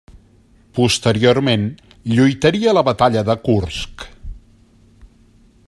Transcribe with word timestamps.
Posteriorment 0.77 1.67
lluitaria 2.13 2.71
a 2.71 2.75
la 2.79 2.85
batalla 2.89 3.23
de 3.29 3.37
Kursk. 3.49 4.07